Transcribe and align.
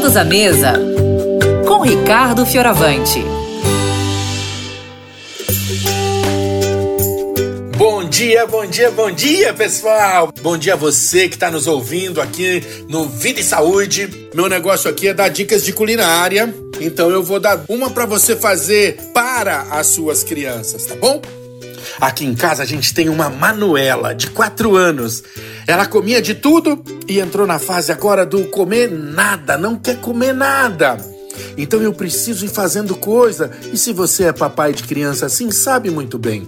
Todos 0.00 0.16
à 0.16 0.24
mesa 0.24 0.72
com 1.68 1.82
Ricardo 1.82 2.46
Fioravante. 2.46 3.22
Bom 7.76 8.08
dia, 8.08 8.46
bom 8.46 8.64
dia, 8.64 8.90
bom 8.90 9.10
dia, 9.10 9.52
pessoal! 9.52 10.32
Bom 10.40 10.56
dia 10.56 10.72
a 10.72 10.76
você 10.76 11.28
que 11.28 11.34
está 11.34 11.50
nos 11.50 11.66
ouvindo 11.66 12.18
aqui 12.18 12.62
no 12.88 13.04
Vida 13.10 13.40
e 13.40 13.44
Saúde. 13.44 14.30
Meu 14.34 14.48
negócio 14.48 14.88
aqui 14.88 15.08
é 15.08 15.12
dar 15.12 15.28
dicas 15.28 15.62
de 15.62 15.74
culinária, 15.74 16.52
então 16.80 17.10
eu 17.10 17.22
vou 17.22 17.38
dar 17.38 17.62
uma 17.68 17.90
para 17.90 18.06
você 18.06 18.34
fazer 18.34 18.96
para 19.12 19.64
as 19.70 19.88
suas 19.88 20.24
crianças, 20.24 20.86
tá 20.86 20.94
bom? 20.94 21.20
Aqui 22.00 22.24
em 22.24 22.34
casa 22.34 22.62
a 22.62 22.66
gente 22.66 22.94
tem 22.94 23.08
uma 23.08 23.28
Manuela 23.28 24.14
de 24.14 24.28
4 24.30 24.76
anos. 24.76 25.22
Ela 25.66 25.86
comia 25.86 26.20
de 26.20 26.34
tudo 26.34 26.82
e 27.08 27.20
entrou 27.20 27.46
na 27.46 27.58
fase 27.58 27.92
agora 27.92 28.24
do 28.24 28.44
comer 28.44 28.90
nada, 28.90 29.56
não 29.56 29.76
quer 29.76 30.00
comer 30.00 30.32
nada. 30.32 30.98
Então 31.56 31.80
eu 31.80 31.92
preciso 31.92 32.44
ir 32.44 32.48
fazendo 32.48 32.94
coisa, 32.94 33.50
e 33.72 33.76
se 33.76 33.92
você 33.92 34.24
é 34.24 34.32
papai 34.32 34.72
de 34.72 34.82
criança 34.82 35.26
assim, 35.26 35.50
sabe 35.50 35.90
muito 35.90 36.18
bem. 36.18 36.46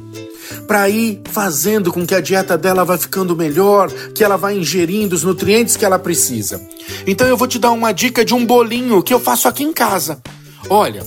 Para 0.67 0.89
ir 0.89 1.23
fazendo 1.31 1.93
com 1.93 2.07
que 2.07 2.15
a 2.15 2.21
dieta 2.21 2.59
dela 2.59 2.85
vá 2.85 2.99
ficando 2.99 3.37
melhor, 3.37 3.91
que 4.15 4.23
ela 4.23 4.37
vá 4.37 4.53
ingerindo 4.53 5.15
os 5.15 5.23
nutrientes 5.23 5.77
que 5.77 5.85
ela 5.85 5.99
precisa. 5.99 6.61
Então 7.07 7.27
eu 7.27 7.37
vou 7.37 7.49
te 7.49 7.59
dar 7.59 7.71
uma 7.71 7.93
dica 7.93 8.25
de 8.25 8.35
um 8.35 8.45
bolinho 8.45 9.03
que 9.03 9.15
eu 9.15 9.21
faço 9.21 9.49
aqui 9.49 9.65
em 9.65 9.73
casa. 9.73 10.21
Olha, 10.69 11.03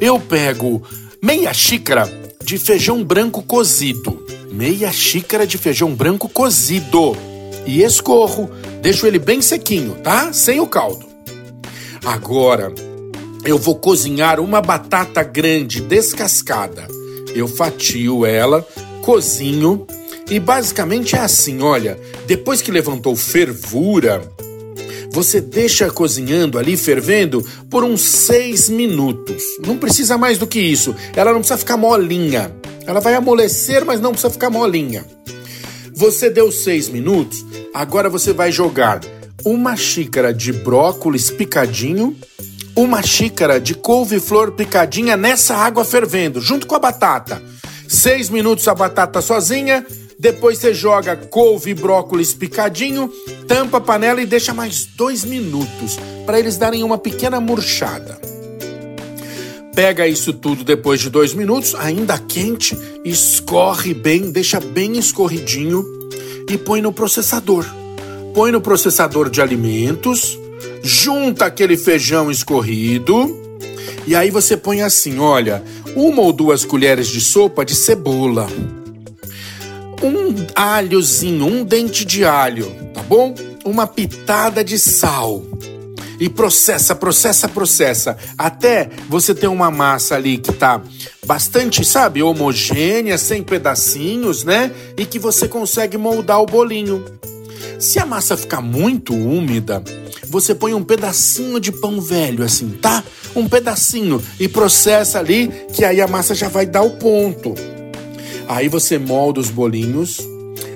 eu 0.00 0.18
pego 0.20 0.82
meia 1.22 1.52
xícara 1.54 2.21
de 2.42 2.58
feijão 2.58 3.02
branco 3.04 3.42
cozido. 3.42 4.26
Meia 4.50 4.92
xícara 4.92 5.46
de 5.46 5.56
feijão 5.56 5.94
branco 5.94 6.28
cozido. 6.28 7.16
E 7.64 7.82
escorro, 7.82 8.50
deixo 8.80 9.06
ele 9.06 9.18
bem 9.18 9.40
sequinho, 9.40 9.94
tá? 10.02 10.32
Sem 10.32 10.60
o 10.60 10.66
caldo. 10.66 11.06
Agora, 12.04 12.74
eu 13.44 13.56
vou 13.56 13.76
cozinhar 13.76 14.40
uma 14.40 14.60
batata 14.60 15.22
grande 15.22 15.80
descascada. 15.80 16.86
Eu 17.34 17.46
fatio 17.46 18.26
ela, 18.26 18.66
cozinho 19.02 19.86
e 20.30 20.38
basicamente 20.38 21.16
é 21.16 21.20
assim, 21.20 21.60
olha, 21.60 21.98
depois 22.26 22.62
que 22.62 22.70
levantou 22.70 23.14
fervura, 23.14 24.22
você 25.12 25.40
deixa 25.40 25.90
cozinhando 25.90 26.58
ali, 26.58 26.76
fervendo, 26.76 27.46
por 27.70 27.84
uns 27.84 28.00
seis 28.00 28.68
minutos. 28.68 29.42
Não 29.64 29.76
precisa 29.76 30.16
mais 30.16 30.38
do 30.38 30.46
que 30.46 30.58
isso. 30.58 30.94
Ela 31.14 31.32
não 31.32 31.40
precisa 31.40 31.58
ficar 31.58 31.76
molinha. 31.76 32.54
Ela 32.86 33.00
vai 33.00 33.14
amolecer, 33.14 33.84
mas 33.84 34.00
não 34.00 34.12
precisa 34.12 34.32
ficar 34.32 34.50
molinha. 34.50 35.04
Você 35.94 36.30
deu 36.30 36.50
seis 36.50 36.88
minutos, 36.88 37.44
agora 37.74 38.08
você 38.08 38.32
vai 38.32 38.50
jogar 38.50 39.00
uma 39.44 39.76
xícara 39.76 40.32
de 40.32 40.52
brócolis 40.52 41.30
picadinho, 41.30 42.16
uma 42.74 43.02
xícara 43.02 43.60
de 43.60 43.74
couve-flor 43.74 44.52
picadinha 44.52 45.16
nessa 45.16 45.54
água 45.54 45.84
fervendo, 45.84 46.40
junto 46.40 46.66
com 46.66 46.74
a 46.74 46.78
batata. 46.78 47.42
Seis 47.86 48.30
minutos 48.30 48.66
a 48.66 48.74
batata 48.74 49.20
sozinha, 49.20 49.84
depois 50.22 50.58
você 50.58 50.72
joga 50.72 51.16
couve 51.16 51.72
e 51.72 51.74
brócolis 51.74 52.32
picadinho, 52.32 53.12
tampa 53.48 53.78
a 53.78 53.80
panela 53.80 54.22
e 54.22 54.24
deixa 54.26 54.54
mais 54.54 54.84
dois 54.84 55.24
minutos 55.24 55.98
para 56.24 56.38
eles 56.38 56.56
darem 56.56 56.84
uma 56.84 56.96
pequena 56.96 57.40
murchada. 57.40 58.20
Pega 59.74 60.06
isso 60.06 60.32
tudo 60.32 60.62
depois 60.62 61.00
de 61.00 61.10
dois 61.10 61.34
minutos, 61.34 61.74
ainda 61.74 62.16
quente, 62.18 62.78
escorre 63.04 63.92
bem, 63.92 64.30
deixa 64.30 64.60
bem 64.60 64.96
escorridinho 64.96 65.84
e 66.48 66.56
põe 66.56 66.80
no 66.80 66.92
processador. 66.92 67.66
Põe 68.32 68.52
no 68.52 68.60
processador 68.60 69.28
de 69.28 69.42
alimentos, 69.42 70.38
junta 70.84 71.46
aquele 71.46 71.76
feijão 71.76 72.30
escorrido 72.30 73.58
e 74.06 74.14
aí 74.14 74.30
você 74.30 74.56
põe 74.56 74.82
assim: 74.82 75.18
olha, 75.18 75.64
uma 75.96 76.22
ou 76.22 76.32
duas 76.32 76.64
colheres 76.64 77.08
de 77.08 77.20
sopa 77.20 77.64
de 77.64 77.74
cebola 77.74 78.46
um 80.02 80.34
alhozinho, 80.54 81.46
um 81.46 81.64
dente 81.64 82.04
de 82.04 82.24
alho, 82.24 82.70
tá 82.92 83.02
bom? 83.02 83.34
Uma 83.64 83.86
pitada 83.86 84.64
de 84.64 84.78
sal. 84.78 85.42
E 86.18 86.28
processa, 86.28 86.94
processa, 86.94 87.48
processa. 87.48 88.16
Até 88.38 88.88
você 89.08 89.34
ter 89.34 89.48
uma 89.48 89.70
massa 89.70 90.14
ali 90.14 90.38
que 90.38 90.52
tá 90.52 90.80
bastante, 91.26 91.84
sabe, 91.84 92.22
homogênea, 92.22 93.18
sem 93.18 93.42
pedacinhos, 93.42 94.44
né? 94.44 94.70
E 94.96 95.04
que 95.04 95.18
você 95.18 95.48
consegue 95.48 95.96
moldar 95.96 96.40
o 96.40 96.46
bolinho. 96.46 97.04
Se 97.78 97.98
a 97.98 98.06
massa 98.06 98.36
ficar 98.36 98.60
muito 98.60 99.14
úmida, 99.14 99.82
você 100.28 100.54
põe 100.54 100.74
um 100.74 100.84
pedacinho 100.84 101.58
de 101.58 101.72
pão 101.72 102.00
velho, 102.00 102.44
assim, 102.44 102.70
tá? 102.70 103.02
Um 103.34 103.48
pedacinho 103.48 104.22
e 104.38 104.46
processa 104.46 105.18
ali, 105.18 105.50
que 105.72 105.84
aí 105.84 106.00
a 106.00 106.06
massa 106.06 106.34
já 106.34 106.48
vai 106.48 106.66
dar 106.66 106.82
o 106.82 106.90
ponto. 106.90 107.54
Aí 108.48 108.68
você 108.68 108.98
molda 108.98 109.40
os 109.40 109.50
bolinhos, 109.50 110.18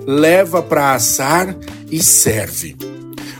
leva 0.06 0.62
para 0.62 0.94
assar 0.94 1.56
e 1.91 2.03
serve. 2.03 2.77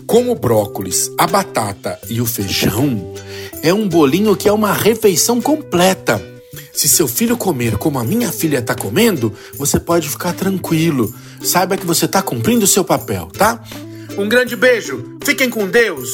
Com 0.07 0.31
o 0.31 0.35
brócolis, 0.35 1.11
a 1.19 1.27
batata 1.27 1.99
e 2.09 2.21
o 2.21 2.27
feijão, 2.27 3.15
é 3.63 3.75
um 3.75 3.89
bolinho 3.89 4.37
que 4.37 4.49
é 4.49 4.53
uma 4.53 4.73
refeição 4.73 5.41
completa. 5.41 6.23
Se 6.73 6.89
seu 6.89 7.09
filho 7.09 7.37
comer 7.37 7.77
como 7.79 7.99
a 7.99 8.05
minha 8.05 8.31
filha 8.31 8.59
está 8.59 8.75
comendo, 8.75 9.33
você 9.57 9.81
pode 9.81 10.09
ficar 10.09 10.35
tranquilo. 10.35 11.13
Saiba 11.43 11.77
que 11.77 11.87
você 11.87 12.05
está 12.05 12.23
cumprindo 12.23 12.65
o 12.65 12.69
seu 12.69 12.85
papel, 12.85 13.29
tá? 13.37 13.63
Um 14.17 14.29
grande 14.29 14.55
beijo, 14.55 15.19
fiquem 15.25 15.51
com 15.51 15.67
Deus! 15.67 16.09